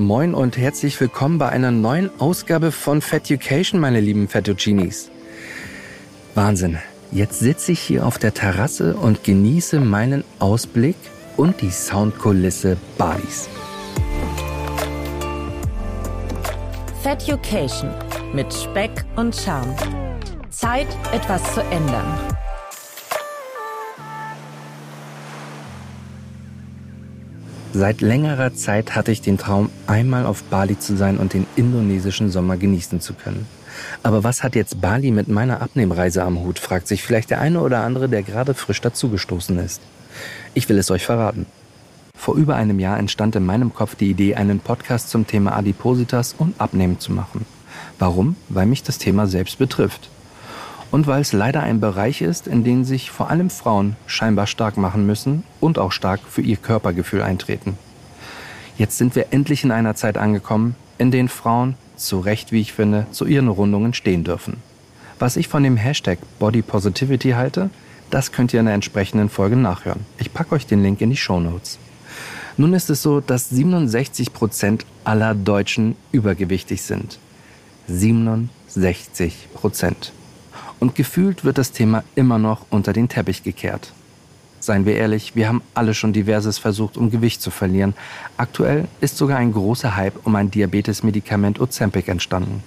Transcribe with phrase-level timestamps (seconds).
[0.00, 5.10] Moin und herzlich willkommen bei einer neuen Ausgabe von Fatucation, meine lieben Fettuccinis.
[6.36, 6.78] Wahnsinn.
[7.10, 10.94] Jetzt sitze ich hier auf der Terrasse und genieße meinen Ausblick
[11.36, 13.48] und die Soundkulisse Balis.
[17.02, 17.90] Fatucation
[18.32, 19.74] mit Speck und Charme.
[20.48, 22.27] Zeit, etwas zu ändern.
[27.72, 32.30] Seit längerer Zeit hatte ich den Traum, einmal auf Bali zu sein und den indonesischen
[32.30, 33.46] Sommer genießen zu können.
[34.02, 37.60] Aber was hat jetzt Bali mit meiner Abnehmreise am Hut, fragt sich vielleicht der eine
[37.60, 39.82] oder andere, der gerade frisch dazugestoßen ist.
[40.54, 41.46] Ich will es euch verraten.
[42.16, 46.34] Vor über einem Jahr entstand in meinem Kopf die Idee, einen Podcast zum Thema Adipositas
[46.36, 47.44] und Abnehmen zu machen.
[47.98, 48.36] Warum?
[48.48, 50.08] Weil mich das Thema selbst betrifft
[50.90, 54.76] und weil es leider ein Bereich ist, in dem sich vor allem Frauen scheinbar stark
[54.76, 57.76] machen müssen und auch stark für ihr Körpergefühl eintreten.
[58.78, 62.72] Jetzt sind wir endlich in einer Zeit angekommen, in denen Frauen, zu Recht wie ich
[62.72, 64.58] finde, zu ihren Rundungen stehen dürfen.
[65.18, 67.70] Was ich von dem Hashtag Body Positivity halte,
[68.10, 70.06] das könnt ihr in der entsprechenden Folge nachhören.
[70.18, 71.78] Ich packe euch den Link in die Show Notes.
[72.56, 77.18] Nun ist es so, dass 67 Prozent aller Deutschen übergewichtig sind.
[77.88, 80.12] 67 Prozent.
[80.80, 83.92] Und gefühlt wird das Thema immer noch unter den Teppich gekehrt.
[84.60, 87.94] Seien wir ehrlich, wir haben alle schon diverses versucht, um Gewicht zu verlieren.
[88.36, 92.62] Aktuell ist sogar ein großer Hype um ein Diabetesmedikament Ozempic entstanden.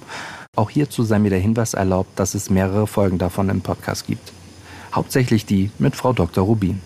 [0.56, 4.32] Auch hierzu sei mir der Hinweis erlaubt, dass es mehrere Folgen davon im Podcast gibt.
[4.94, 6.46] Hauptsächlich die mit Frau Dr.
[6.46, 6.82] Rubin.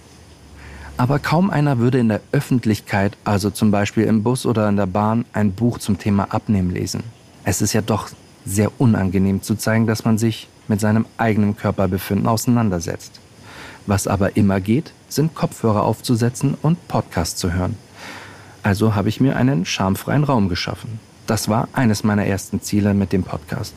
[0.98, 4.86] Aber kaum einer würde in der Öffentlichkeit, also zum Beispiel im Bus oder in der
[4.86, 7.03] Bahn, ein Buch zum Thema Abnehmen lesen.
[7.44, 8.09] Es ist ja doch
[8.46, 13.20] sehr unangenehm zu zeigen, dass man sich mit seinem eigenen Körperbefinden auseinandersetzt.
[13.88, 17.78] Was aber immer geht, sind Kopfhörer aufzusetzen und Podcasts zu hören.
[18.64, 21.00] Also habe ich mir einen schamfreien Raum geschaffen.
[21.28, 23.76] Das war eines meiner ersten Ziele mit dem Podcast.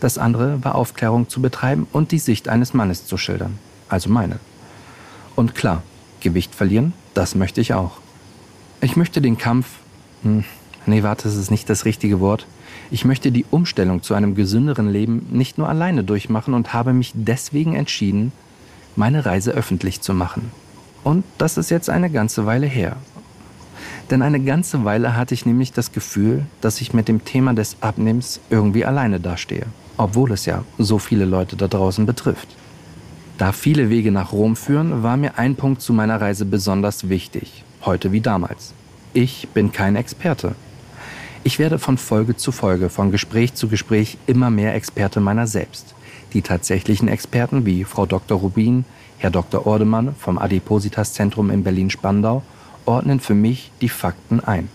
[0.00, 3.58] Das andere war Aufklärung zu betreiben und die Sicht eines Mannes zu schildern.
[3.88, 4.38] Also meine.
[5.36, 5.82] Und klar,
[6.20, 7.98] Gewicht verlieren, das möchte ich auch.
[8.80, 9.66] Ich möchte den Kampf.
[10.86, 12.46] Nee, warte, das ist nicht das richtige Wort.
[12.90, 17.12] Ich möchte die Umstellung zu einem gesünderen Leben nicht nur alleine durchmachen und habe mich
[17.14, 18.32] deswegen entschieden,
[18.96, 20.50] meine Reise öffentlich zu machen.
[21.02, 22.96] Und das ist jetzt eine ganze Weile her.
[24.10, 27.76] Denn eine ganze Weile hatte ich nämlich das Gefühl, dass ich mit dem Thema des
[27.80, 32.48] Abnehmens irgendwie alleine dastehe, obwohl es ja so viele Leute da draußen betrifft.
[33.38, 37.64] Da viele Wege nach Rom führen, war mir ein Punkt zu meiner Reise besonders wichtig,
[37.84, 38.74] heute wie damals.
[39.12, 40.54] Ich bin kein Experte.
[41.46, 45.94] Ich werde von Folge zu Folge, von Gespräch zu Gespräch immer mehr Experte meiner selbst.
[46.32, 48.38] Die tatsächlichen Experten wie Frau Dr.
[48.38, 48.86] Rubin,
[49.18, 49.66] Herr Dr.
[49.66, 52.42] Ordemann vom Adipositas-Zentrum in Berlin-Spandau
[52.86, 54.70] ordnen für mich die Fakten ein.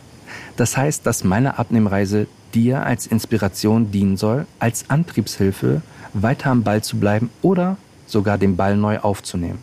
[0.58, 5.82] Das heißt, dass meine Abnehmreise dir als Inspiration dienen soll, als Antriebshilfe,
[6.14, 9.58] weiter am Ball zu bleiben oder sogar den Ball neu aufzunehmen.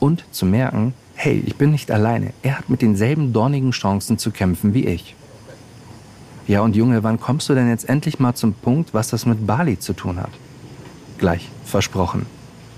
[0.00, 2.32] Und zu merken, hey, ich bin nicht alleine.
[2.42, 5.15] Er hat mit denselben dornigen Chancen zu kämpfen wie ich.
[6.48, 9.48] Ja, und Junge, wann kommst du denn jetzt endlich mal zum Punkt, was das mit
[9.48, 10.30] Bali zu tun hat?
[11.18, 12.24] Gleich, versprochen.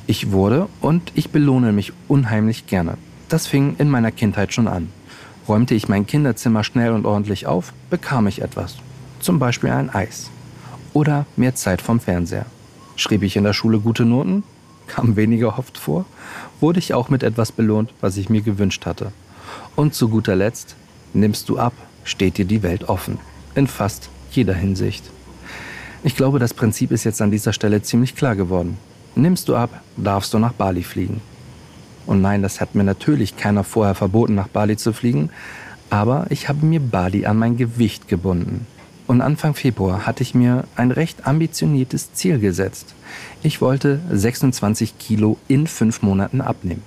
[0.06, 2.96] Ich wurde und ich belohne mich unheimlich gerne.
[3.28, 4.90] Das fing in meiner Kindheit schon an.
[5.46, 8.76] Räumte ich mein Kinderzimmer schnell und ordentlich auf, bekam ich etwas.
[9.20, 10.30] Zum Beispiel ein Eis.
[10.94, 12.46] Oder mehr Zeit vom Fernseher.
[12.96, 14.44] Schrieb ich in der Schule gute Noten?
[14.86, 16.06] Kam weniger oft vor?
[16.58, 19.12] Wurde ich auch mit etwas belohnt, was ich mir gewünscht hatte.
[19.76, 20.74] Und zu guter Letzt,
[21.12, 21.74] nimmst du ab,
[22.04, 23.18] steht dir die Welt offen
[23.54, 25.04] in fast jeder Hinsicht.
[26.04, 28.78] Ich glaube, das Prinzip ist jetzt an dieser Stelle ziemlich klar geworden.
[29.14, 31.20] Nimmst du ab, darfst du nach Bali fliegen.
[32.06, 35.30] Und nein, das hat mir natürlich keiner vorher verboten, nach Bali zu fliegen,
[35.90, 38.66] aber ich habe mir Bali an mein Gewicht gebunden.
[39.06, 42.94] Und Anfang Februar hatte ich mir ein recht ambitioniertes Ziel gesetzt.
[43.42, 46.82] Ich wollte 26 Kilo in fünf Monaten abnehmen.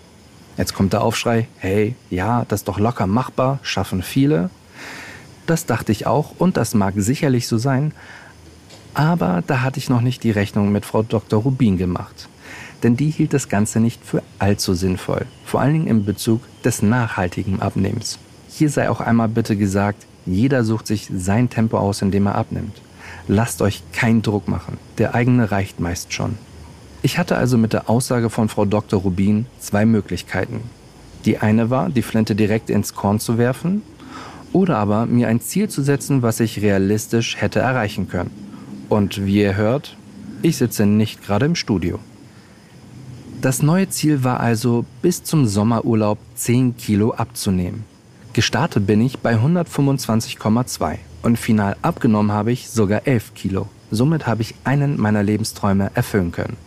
[0.58, 4.50] Jetzt kommt der Aufschrei, hey, ja, das ist doch locker machbar, schaffen viele.
[5.46, 7.94] Das dachte ich auch und das mag sicherlich so sein,
[8.94, 11.42] aber da hatte ich noch nicht die Rechnung mit Frau Dr.
[11.42, 12.28] Rubin gemacht.
[12.84, 16.82] Denn die hielt das Ganze nicht für allzu sinnvoll, vor allen Dingen im Bezug des
[16.82, 18.18] nachhaltigen Abnehmens.
[18.50, 22.36] Hier sei auch einmal bitte gesagt, jeder sucht sich sein Tempo aus, in dem er
[22.36, 22.82] abnimmt.
[23.28, 26.38] Lasst euch keinen Druck machen, der eigene reicht meist schon.
[27.02, 29.02] Ich hatte also mit der Aussage von Frau Dr.
[29.02, 30.62] Rubin zwei Möglichkeiten.
[31.26, 33.84] Die eine war, die Flinte direkt ins Korn zu werfen
[34.54, 38.32] oder aber mir ein Ziel zu setzen, was ich realistisch hätte erreichen können.
[38.90, 39.96] Und wie ihr hört,
[40.42, 42.00] ich sitze nicht gerade im Studio.
[43.42, 47.86] Das neue Ziel war also, bis zum Sommerurlaub 10 Kilo abzunehmen.
[48.34, 50.98] Gestartet bin ich bei 125,2.
[51.24, 53.68] Und final abgenommen habe ich sogar 11 Kilo.
[53.92, 56.58] Somit habe ich einen meiner Lebensträume erfüllen können.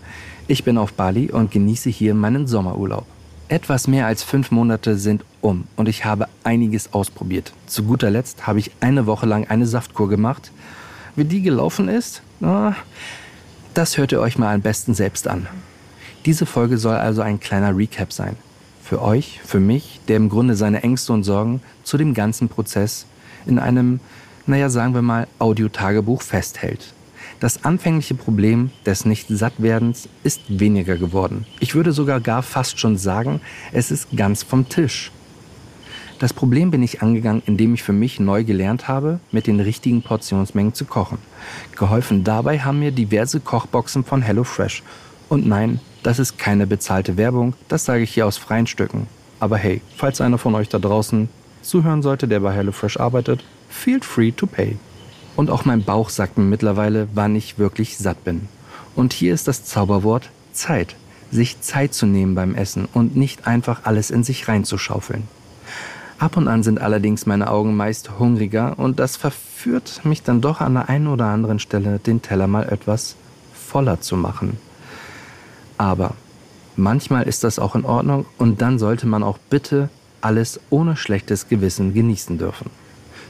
[0.47, 3.07] Ich bin auf Bali und genieße hier meinen Sommerurlaub.
[3.49, 7.53] Etwas mehr als fünf Monate sind um und ich habe einiges ausprobiert.
[7.67, 10.51] Zu guter Letzt habe ich eine Woche lang eine Saftkur gemacht.
[11.15, 12.23] Wie die gelaufen ist,
[13.75, 15.47] das hört ihr euch mal am besten selbst an.
[16.25, 18.37] Diese Folge soll also ein kleiner Recap sein.
[18.83, 23.05] Für euch, für mich, der im Grunde seine Ängste und Sorgen zu dem ganzen Prozess
[23.47, 24.01] in einem,
[24.47, 26.95] naja, sagen wir mal, Audiotagebuch festhält.
[27.41, 31.47] Das anfängliche Problem des Nicht-Sattwerdens ist weniger geworden.
[31.61, 33.41] Ich würde sogar gar fast schon sagen,
[33.73, 35.11] es ist ganz vom Tisch.
[36.21, 40.01] Das Problem bin ich angegangen, indem ich für mich neu gelernt habe, mit den richtigen
[40.01, 41.19] Portionsmengen zu kochen.
[41.77, 44.83] Geholfen dabei haben mir diverse Kochboxen von HelloFresh.
[45.29, 49.07] Und nein, das ist keine bezahlte Werbung, das sage ich hier aus freien Stücken.
[49.41, 51.29] Aber hey, falls einer von euch da draußen
[51.63, 54.77] zuhören sollte, der bei HelloFresh arbeitet, feel free to pay.
[55.37, 58.49] Und auch mein Bauch sagt mir mittlerweile, wann ich wirklich satt bin.
[58.95, 60.95] Und hier ist das Zauberwort Zeit.
[61.31, 65.25] Sich Zeit zu nehmen beim Essen und nicht einfach alles in sich reinzuschaufeln.
[66.19, 70.61] Ab und an sind allerdings meine Augen meist hungriger und das verführt mich dann doch
[70.61, 73.17] an der einen oder anderen Stelle, den Teller mal etwas
[73.53, 74.59] voller zu machen.
[75.77, 76.15] Aber
[76.77, 79.89] manchmal ist das auch in Ordnung und dann sollte man auch bitte
[80.21, 82.71] alles ohne schlechtes Gewissen genießen dürfen.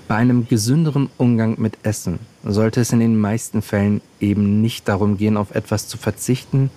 [0.06, 5.16] Bei einem gesünderen Umgang mit Essen sollte es in den meisten Fällen eben nicht darum
[5.16, 6.70] gehen, auf etwas zu verzichten,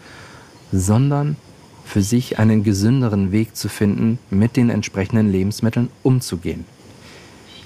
[0.71, 1.35] sondern
[1.83, 6.65] für sich einen gesünderen Weg zu finden, mit den entsprechenden Lebensmitteln umzugehen.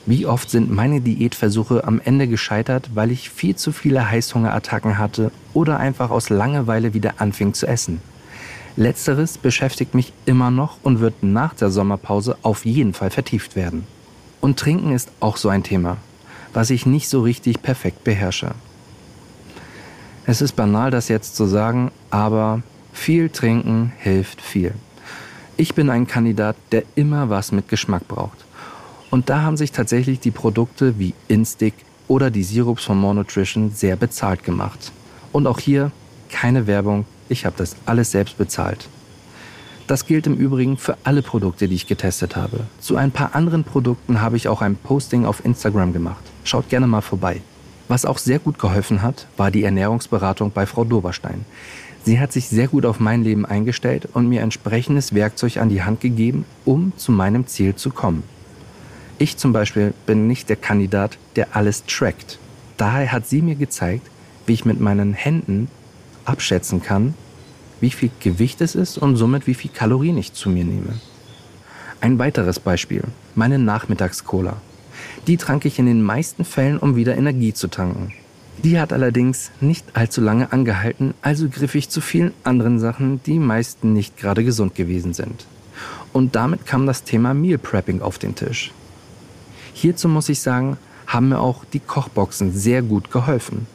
[0.08, 5.32] Wie oft sind meine Diätversuche am Ende gescheitert, weil ich viel zu viele Heißhungerattacken hatte
[5.54, 8.02] oder einfach aus Langeweile wieder anfing zu essen.
[8.78, 13.86] Letzteres beschäftigt mich immer noch und wird nach der Sommerpause auf jeden Fall vertieft werden.
[14.42, 15.98] Und Trinken ist auch so ein Thema,
[16.52, 18.52] was ich nicht so richtig perfekt beherrsche.
[20.26, 22.62] Es ist banal, das jetzt zu sagen, aber
[22.94, 24.74] viel trinken hilft viel.
[25.58, 28.46] Ich bin ein Kandidat, der immer was mit Geschmack braucht.
[29.12, 31.74] Und da haben sich tatsächlich die Produkte wie Instick
[32.08, 34.92] oder die Sirups von More Nutrition sehr bezahlt gemacht.
[35.32, 35.92] Und auch hier
[36.30, 38.88] keine Werbung, ich habe das alles selbst bezahlt.
[39.88, 42.62] Das gilt im Übrigen für alle Produkte, die ich getestet habe.
[42.80, 46.24] Zu ein paar anderen Produkten habe ich auch ein Posting auf Instagram gemacht.
[46.44, 47.42] Schaut gerne mal vorbei.
[47.88, 51.46] Was auch sehr gut geholfen hat, war die Ernährungsberatung bei Frau Doberstein.
[52.04, 55.84] Sie hat sich sehr gut auf mein Leben eingestellt und mir entsprechendes Werkzeug an die
[55.84, 58.24] Hand gegeben, um zu meinem Ziel zu kommen.
[59.20, 62.40] Ich zum Beispiel bin nicht der Kandidat, der alles trackt.
[62.78, 64.08] Daher hat sie mir gezeigt,
[64.48, 65.68] wie ich mit meinen Händen
[66.26, 67.14] abschätzen kann,
[67.82, 70.94] wie viel Gewicht es ist und somit wie viel Kalorien ich zu mir nehme.
[72.00, 73.04] Ein weiteres Beispiel,
[73.36, 74.58] meine Nachmittagscola.
[75.28, 78.14] Die trank ich in den meisten Fällen, um wieder Energie zu tanken.
[78.64, 83.40] Die hat allerdings nicht allzu lange angehalten, also griff ich zu vielen anderen Sachen, die
[83.40, 85.46] meisten nicht gerade gesund gewesen sind.
[86.14, 88.72] Und damit kam das Thema Meal Prepping auf den Tisch.
[89.74, 90.78] Hierzu muss ich sagen,
[91.08, 93.68] haben mir auch die Kochboxen sehr gut geholfen.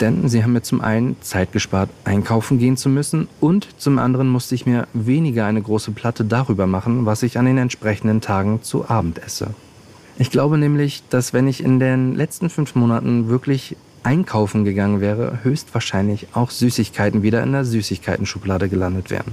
[0.00, 4.28] Denn sie haben mir zum einen Zeit gespart, einkaufen gehen zu müssen und zum anderen
[4.28, 8.62] musste ich mir weniger eine große Platte darüber machen, was ich an den entsprechenden Tagen
[8.62, 9.54] zu Abend esse.
[10.18, 15.40] Ich glaube nämlich, dass wenn ich in den letzten fünf Monaten wirklich einkaufen gegangen wäre,
[15.42, 19.32] höchstwahrscheinlich auch Süßigkeiten wieder in der Süßigkeiten-Schublade gelandet wären.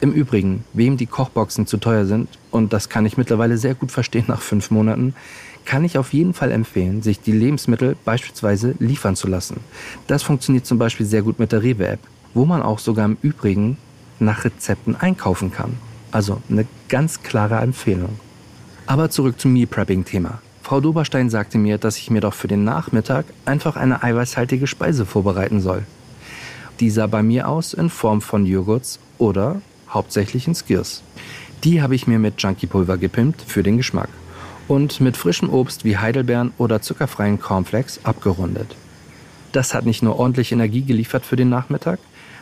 [0.00, 3.90] Im Übrigen, wem die Kochboxen zu teuer sind, und das kann ich mittlerweile sehr gut
[3.90, 5.14] verstehen nach fünf Monaten,
[5.68, 9.60] kann ich auf jeden Fall empfehlen, sich die Lebensmittel beispielsweise liefern zu lassen.
[10.06, 11.98] Das funktioniert zum Beispiel sehr gut mit der Rewe-App,
[12.32, 13.76] wo man auch sogar im Übrigen
[14.18, 15.74] nach Rezepten einkaufen kann.
[16.10, 18.18] Also eine ganz klare Empfehlung.
[18.86, 20.40] Aber zurück zum Meal Prepping-Thema.
[20.62, 25.04] Frau Doberstein sagte mir, dass ich mir doch für den Nachmittag einfach eine eiweißhaltige Speise
[25.04, 25.82] vorbereiten soll.
[26.80, 29.60] Die sah bei mir aus in Form von Joghurts oder
[29.90, 31.02] hauptsächlich in Skirs.
[31.62, 34.08] Die habe ich mir mit Junkie-Pulver gepimpt für den Geschmack
[34.68, 38.76] und mit frischem Obst wie Heidelbeeren oder zuckerfreien Cornflakes abgerundet.
[39.52, 41.98] Das hat nicht nur ordentlich Energie geliefert für den Nachmittag,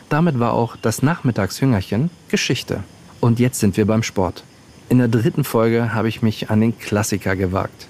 [0.09, 2.83] damit war auch das Nachmittagshüngerchen Geschichte.
[3.19, 4.43] Und jetzt sind wir beim Sport.
[4.89, 7.87] In der dritten Folge habe ich mich an den Klassiker gewagt.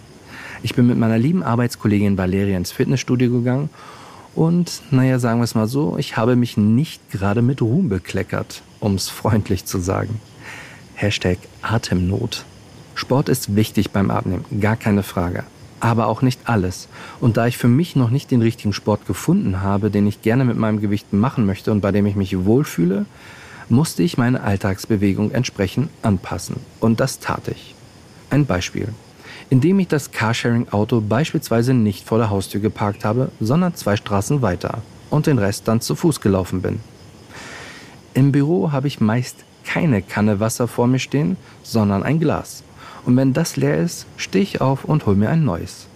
[0.63, 3.69] Ich bin mit meiner lieben Arbeitskollegin Valeria ins Fitnessstudio gegangen
[4.33, 8.61] und, naja, sagen wir es mal so, ich habe mich nicht gerade mit Ruhm bekleckert,
[8.79, 10.19] um es freundlich zu sagen.
[10.95, 12.45] Hashtag Atemnot.
[12.97, 15.43] Sport ist wichtig beim Abnehmen, gar keine Frage.
[15.79, 16.87] Aber auch nicht alles.
[17.21, 20.43] Und da ich für mich noch nicht den richtigen Sport gefunden habe, den ich gerne
[20.45, 23.05] mit meinem Gewicht machen möchte und bei dem ich mich wohlfühle,
[23.69, 26.55] musste ich meine Alltagsbewegung entsprechend anpassen.
[26.79, 27.75] Und das tat ich.
[28.31, 28.89] Ein Beispiel.
[29.49, 34.81] indem ich das Carsharing-Auto beispielsweise nicht vor der Haustür geparkt habe, sondern zwei Straßen weiter
[35.09, 36.79] und den Rest dann zu Fuß gelaufen bin.
[38.13, 42.63] Im Büro habe ich meist keine Kanne Wasser vor mir stehen, sondern ein Glas.
[43.07, 45.87] Und wenn das leer ist, stehe ich auf und hole mir ein neues.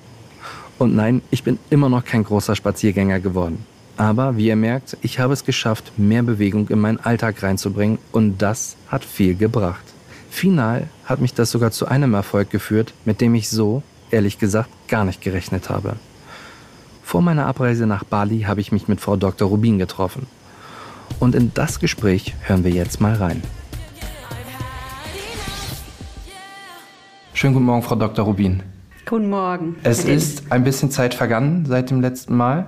[0.77, 3.65] Und nein, ich bin immer noch kein großer Spaziergänger geworden.
[3.97, 8.41] Aber wie ihr merkt, ich habe es geschafft, mehr Bewegung in meinen Alltag reinzubringen und
[8.41, 9.83] das hat viel gebracht.
[10.29, 14.69] Final hat mich das sogar zu einem Erfolg geführt, mit dem ich so, ehrlich gesagt,
[14.87, 15.97] gar nicht gerechnet habe.
[17.03, 19.49] Vor meiner Abreise nach Bali habe ich mich mit Frau Dr.
[19.49, 20.27] Rubin getroffen.
[21.19, 23.43] Und in das Gespräch hören wir jetzt mal rein.
[27.41, 28.23] Schönen guten Morgen, Frau Dr.
[28.23, 28.61] Rubin.
[29.09, 29.75] Guten Morgen.
[29.81, 32.67] Es ist ein bisschen Zeit vergangen seit dem letzten Mal.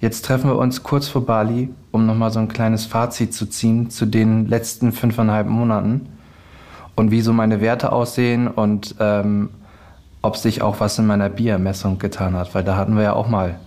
[0.00, 3.90] Jetzt treffen wir uns kurz vor Bali, um nochmal so ein kleines Fazit zu ziehen
[3.90, 6.08] zu den letzten fünfeinhalb Monaten
[6.96, 9.50] und wie so meine Werte aussehen und ähm,
[10.22, 13.28] ob sich auch was in meiner Biermessung getan hat, weil da hatten wir ja auch
[13.28, 13.60] mal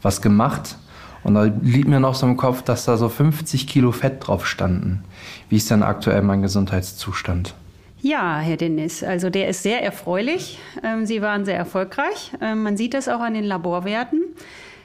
[0.00, 0.76] was gemacht
[1.24, 4.46] und da liegt mir noch so im Kopf, dass da so 50 Kilo Fett drauf
[4.46, 5.02] standen.
[5.48, 7.56] Wie ist denn aktuell mein Gesundheitszustand?
[8.02, 10.58] Ja, Herr Dennis, also der ist sehr erfreulich.
[10.82, 12.32] Ähm, Sie waren sehr erfolgreich.
[12.40, 14.22] Ähm, man sieht das auch an den Laborwerten.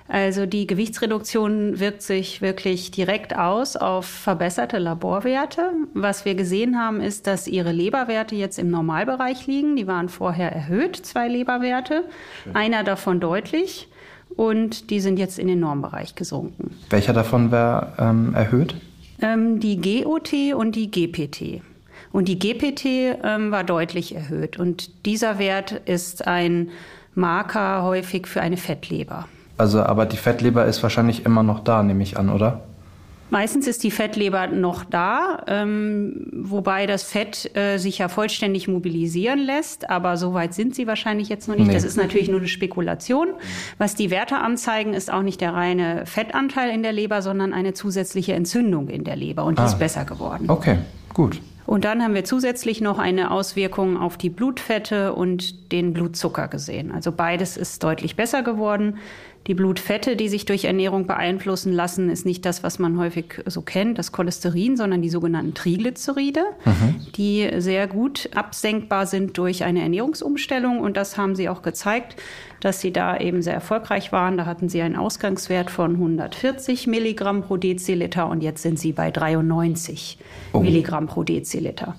[0.07, 5.71] Also die Gewichtsreduktion wirkt sich wirklich direkt aus auf verbesserte Laborwerte.
[5.95, 9.75] Was wir gesehen haben, ist, dass ihre Leberwerte jetzt im Normalbereich liegen.
[9.75, 12.03] Die waren vorher erhöht, zwei Leberwerte,
[12.43, 12.55] Schön.
[12.55, 13.89] einer davon deutlich
[14.35, 16.75] und die sind jetzt in den Normbereich gesunken.
[16.89, 18.75] Welcher davon war ähm, erhöht?
[19.21, 21.61] Ähm, die GOT und die GPT.
[22.11, 24.57] Und die GPT ähm, war deutlich erhöht.
[24.59, 26.69] Und dieser Wert ist ein
[27.15, 29.27] Marker häufig für eine Fettleber.
[29.57, 32.61] Also, aber die Fettleber ist wahrscheinlich immer noch da, nehme ich an, oder?
[33.29, 39.39] Meistens ist die Fettleber noch da, ähm, wobei das Fett äh, sich ja vollständig mobilisieren
[39.39, 39.89] lässt.
[39.89, 41.67] Aber so weit sind sie wahrscheinlich jetzt noch nicht.
[41.67, 41.73] Nee.
[41.73, 43.29] Das ist natürlich nur eine Spekulation.
[43.77, 47.73] Was die Werte anzeigen, ist auch nicht der reine Fettanteil in der Leber, sondern eine
[47.73, 49.43] zusätzliche Entzündung in der Leber.
[49.43, 49.67] Und die ah.
[49.67, 50.45] ist besser geworden.
[50.49, 50.77] Okay,
[51.13, 51.41] gut.
[51.67, 56.93] Und dann haben wir zusätzlich noch eine Auswirkung auf die Blutfette und den Blutzucker gesehen.
[56.93, 58.97] Also beides ist deutlich besser geworden.
[59.47, 63.61] Die Blutfette, die sich durch Ernährung beeinflussen lassen, ist nicht das, was man häufig so
[63.61, 66.95] kennt, das Cholesterin, sondern die sogenannten Triglyceride, mhm.
[67.15, 70.81] die sehr gut absenkbar sind durch eine Ernährungsumstellung.
[70.81, 72.17] Und das haben sie auch gezeigt,
[72.59, 74.37] dass sie da eben sehr erfolgreich waren.
[74.37, 79.11] Da hatten sie einen Ausgangswert von 140 Milligramm pro Deziliter und jetzt sind sie bei
[79.11, 80.19] 93
[80.51, 80.59] oh.
[80.59, 81.95] Milligramm pro Deziliter.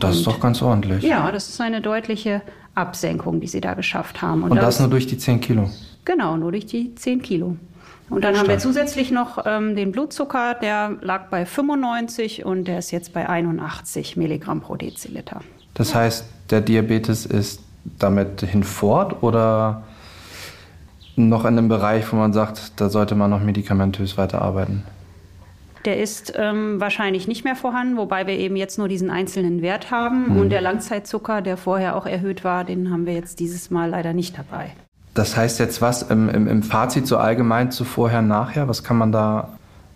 [0.00, 1.02] Das und, ist doch ganz ordentlich.
[1.02, 2.40] Ja, das ist eine deutliche
[2.74, 4.42] Absenkung, die sie da geschafft haben.
[4.42, 5.68] Und, und das, das nur durch die 10 Kilo?
[6.08, 7.56] Genau, nur durch die 10 Kilo.
[8.08, 8.38] Und dann Stark.
[8.38, 13.12] haben wir zusätzlich noch ähm, den Blutzucker, der lag bei 95 und der ist jetzt
[13.12, 15.42] bei 81 Milligramm pro Deziliter.
[15.74, 17.60] Das heißt, der Diabetes ist
[17.98, 19.82] damit hinfort oder
[21.16, 24.84] noch in einem Bereich, wo man sagt, da sollte man noch medikamentös weiterarbeiten?
[25.84, 29.90] Der ist ähm, wahrscheinlich nicht mehr vorhanden, wobei wir eben jetzt nur diesen einzelnen Wert
[29.90, 30.30] haben.
[30.30, 30.40] Mhm.
[30.40, 34.14] Und der Langzeitzucker, der vorher auch erhöht war, den haben wir jetzt dieses Mal leider
[34.14, 34.72] nicht dabei.
[35.18, 38.68] Das heißt jetzt was im, im, im Fazit so allgemein zu vorher, nachher?
[38.68, 39.48] Was kann man da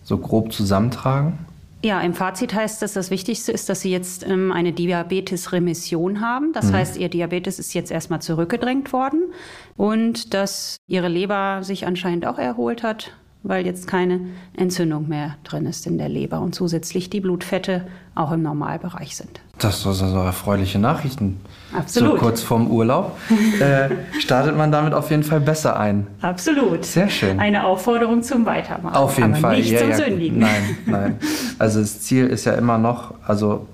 [0.03, 1.39] so grob zusammentragen?
[1.85, 6.53] Ja, im Fazit heißt das, das Wichtigste ist, dass Sie jetzt ähm, eine Diabetes-Remission haben.
[6.53, 6.73] Das mhm.
[6.73, 9.33] heißt, Ihr Diabetes ist jetzt erstmal zurückgedrängt worden
[9.77, 13.13] und dass Ihre Leber sich anscheinend auch erholt hat
[13.43, 18.33] weil jetzt keine Entzündung mehr drin ist in der Leber und zusätzlich die Blutfette auch
[18.33, 19.41] im Normalbereich sind.
[19.63, 21.41] Das sind so erfreuliche Nachrichten.
[21.73, 22.13] Absolut.
[22.13, 23.17] So kurz vorm Urlaub
[23.61, 26.07] äh, startet man damit auf jeden Fall besser ein.
[26.21, 26.85] Absolut.
[26.85, 27.39] Sehr schön.
[27.39, 28.97] Eine Aufforderung zum Weitermachen.
[28.97, 29.57] Auf jeden Fall.
[29.57, 30.39] Nicht ja, zum ja, Sündigen.
[30.39, 31.19] Nein, nein.
[31.59, 33.67] Also das Ziel ist ja immer noch, also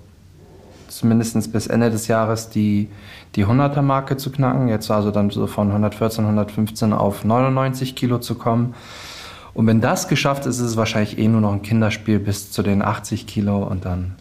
[0.88, 2.88] zumindest bis Ende des Jahres die,
[3.34, 4.68] die 100er-Marke zu knacken.
[4.68, 8.74] Jetzt also dann so von 114, 115 auf 99 Kilo zu kommen.
[9.54, 12.62] Und wenn das geschafft ist, ist es wahrscheinlich eh nur noch ein Kinderspiel bis zu
[12.62, 14.14] den 80 Kilo und dann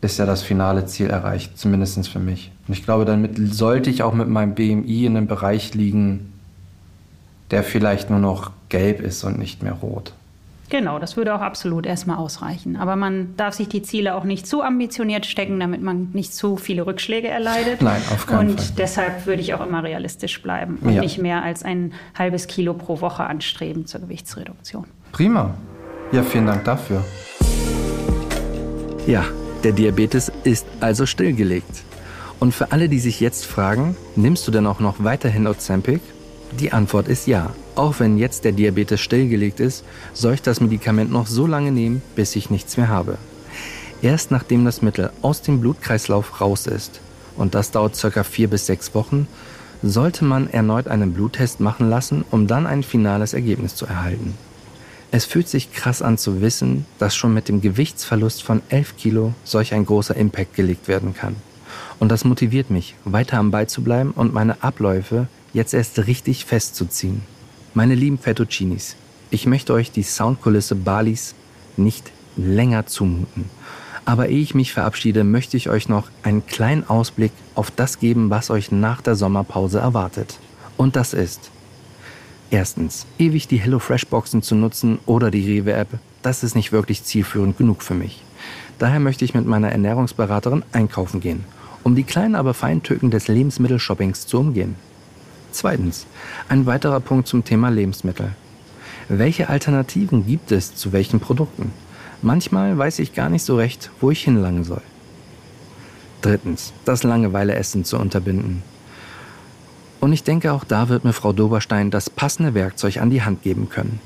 [0.00, 2.50] ist ja das finale Ziel erreicht, zumindest für mich.
[2.66, 6.32] Und ich glaube, damit sollte ich auch mit meinem BMI in einem Bereich liegen,
[7.50, 10.12] der vielleicht nur noch gelb ist und nicht mehr rot.
[10.70, 12.76] Genau, das würde auch absolut erstmal ausreichen.
[12.76, 16.56] Aber man darf sich die Ziele auch nicht zu ambitioniert stecken, damit man nicht zu
[16.56, 17.82] viele Rückschläge erleidet.
[17.82, 18.68] Nein, auf keinen und Fall.
[18.68, 21.00] Und deshalb würde ich auch immer realistisch bleiben und ja.
[21.00, 24.84] nicht mehr als ein halbes Kilo pro Woche anstreben zur Gewichtsreduktion.
[25.10, 25.54] Prima.
[26.12, 27.04] Ja, vielen Dank dafür.
[29.06, 29.24] Ja,
[29.64, 31.82] der Diabetes ist also stillgelegt.
[32.38, 36.00] Und für alle, die sich jetzt fragen, nimmst du denn auch noch weiterhin Ozempic?
[36.58, 37.50] Die Antwort ist ja.
[37.74, 42.02] Auch wenn jetzt der Diabetes stillgelegt ist, soll ich das Medikament noch so lange nehmen,
[42.16, 43.18] bis ich nichts mehr habe.
[44.02, 47.00] Erst nachdem das Mittel aus dem Blutkreislauf raus ist
[47.36, 49.28] und das dauert circa vier bis sechs Wochen,
[49.82, 54.34] sollte man erneut einen Bluttest machen lassen, um dann ein finales Ergebnis zu erhalten.
[55.12, 59.34] Es fühlt sich krass an zu wissen, dass schon mit dem Gewichtsverlust von 11 Kilo
[59.42, 61.34] solch ein großer Impact gelegt werden kann.
[61.98, 66.44] Und das motiviert mich, weiter am Ball zu bleiben und meine Abläufe jetzt erst richtig
[66.44, 67.22] festzuziehen.
[67.74, 68.94] Meine lieben Fettuccinis,
[69.30, 71.34] ich möchte euch die Soundkulisse Balis
[71.76, 73.50] nicht länger zumuten.
[74.04, 78.30] Aber ehe ich mich verabschiede, möchte ich euch noch einen kleinen Ausblick auf das geben,
[78.30, 80.38] was euch nach der Sommerpause erwartet.
[80.76, 81.50] Und das ist
[82.50, 87.82] Erstens, ewig die HelloFresh-Boxen zu nutzen oder die Rewe-App, das ist nicht wirklich zielführend genug
[87.82, 88.22] für mich.
[88.80, 91.44] Daher möchte ich mit meiner Ernährungsberaterin einkaufen gehen,
[91.84, 94.74] um die kleinen aber feinen Tücken des Lebensmittelshoppings zu umgehen.
[95.52, 96.06] Zweitens,
[96.48, 98.32] ein weiterer Punkt zum Thema Lebensmittel.
[99.08, 101.72] Welche Alternativen gibt es zu welchen Produkten?
[102.22, 104.82] Manchmal weiß ich gar nicht so recht, wo ich hinlangen soll.
[106.20, 108.62] Drittens, das Langeweileessen zu unterbinden.
[110.00, 113.42] Und ich denke, auch da wird mir Frau Doberstein das passende Werkzeug an die Hand
[113.42, 114.00] geben können.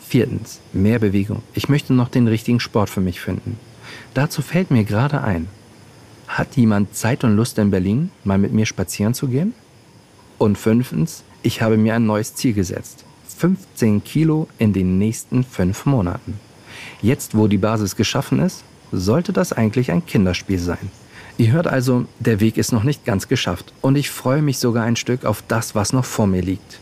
[0.00, 1.42] Viertens, mehr Bewegung.
[1.52, 3.58] Ich möchte noch den richtigen Sport für mich finden.
[4.14, 5.48] Dazu fällt mir gerade ein,
[6.26, 9.54] hat jemand Zeit und Lust in Berlin, mal mit mir spazieren zu gehen?
[10.38, 13.04] Und fünftens, ich habe mir ein neues Ziel gesetzt.
[13.38, 16.40] 15 Kilo in den nächsten fünf Monaten.
[17.02, 20.90] Jetzt, wo die Basis geschaffen ist, sollte das eigentlich ein Kinderspiel sein.
[21.38, 24.84] Ihr hört also, der Weg ist noch nicht ganz geschafft und ich freue mich sogar
[24.84, 26.78] ein Stück auf das, was noch vor mir liegt.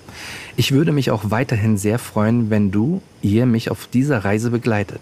[0.57, 5.01] Ich würde mich auch weiterhin sehr freuen, wenn du, ihr mich auf dieser Reise begleitet.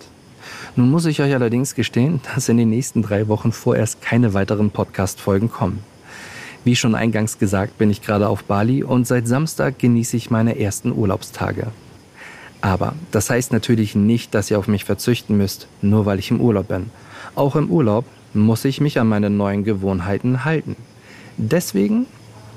[0.74, 4.70] Nun muss ich euch allerdings gestehen, dass in den nächsten drei Wochen vorerst keine weiteren
[4.70, 5.80] Podcast-Folgen kommen.
[6.64, 10.58] Wie schon eingangs gesagt, bin ich gerade auf Bali und seit Samstag genieße ich meine
[10.58, 11.66] ersten Urlaubstage.
[12.62, 16.40] Aber das heißt natürlich nicht, dass ihr auf mich verzüchten müsst, nur weil ich im
[16.40, 16.90] Urlaub bin.
[17.34, 20.76] Auch im Urlaub muss ich mich an meine neuen Gewohnheiten halten.
[21.36, 22.06] Deswegen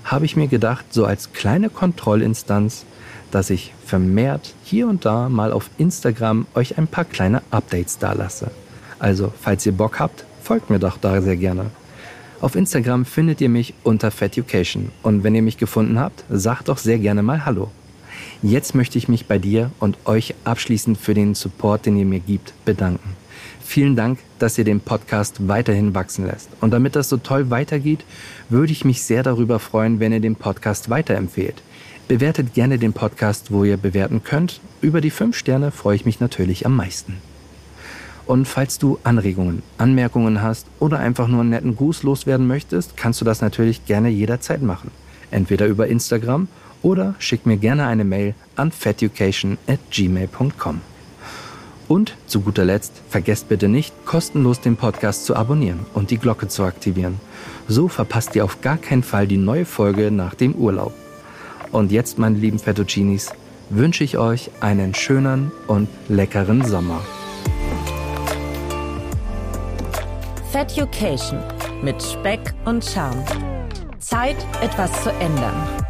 [0.04, 2.86] habe ich mir gedacht, so als kleine Kontrollinstanz,
[3.32, 8.52] dass ich vermehrt hier und da mal auf Instagram euch ein paar kleine Updates dalasse.
[9.00, 11.66] Also, falls ihr Bock habt, folgt mir doch da sehr gerne.
[12.42, 16.78] Auf Instagram findet ihr mich unter Feducation und wenn ihr mich gefunden habt, sagt doch
[16.78, 17.72] sehr gerne mal Hallo.
[18.42, 22.20] Jetzt möchte ich mich bei dir und euch abschließend für den Support, den ihr mir
[22.20, 23.25] gibt, bedanken.
[23.66, 26.50] Vielen Dank, dass ihr den Podcast weiterhin wachsen lässt.
[26.62, 28.06] Und damit das so toll weitergeht,
[28.48, 31.62] würde ich mich sehr darüber freuen, wenn ihr den Podcast weiterempfehlt.
[32.08, 34.62] Bewertet gerne den Podcast, wo ihr bewerten könnt.
[34.82, 37.18] Über die fünf Sterne freue ich mich natürlich am meisten.
[38.28, 43.20] Und falls du Anregungen, Anmerkungen hast oder einfach nur einen netten Gruß loswerden möchtest, kannst
[43.20, 44.92] du das natürlich gerne jederzeit machen.
[45.32, 46.48] Entweder über Instagram
[46.84, 50.82] oder schick mir gerne eine Mail an feducation at gmail.com.
[51.88, 56.48] Und zu guter Letzt, vergesst bitte nicht, kostenlos den Podcast zu abonnieren und die Glocke
[56.48, 57.20] zu aktivieren.
[57.68, 60.94] So verpasst ihr auf gar keinen Fall die neue Folge nach dem Urlaub.
[61.72, 63.32] Und jetzt, meine lieben Fettuccinis,
[63.70, 67.02] wünsche ich euch einen schönen und leckeren Sommer.
[70.52, 71.40] Feducation
[71.84, 73.24] mit Speck und Charme.
[74.00, 75.85] Zeit, etwas zu ändern.